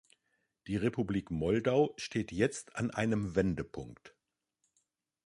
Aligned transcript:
Die 0.65 0.77
Republik 0.77 1.29
Moldau 1.29 1.93
steht 1.97 2.31
jetzt 2.31 2.75
an 2.75 2.89
einem 2.89 3.35
Wendepunkt. 3.35 4.15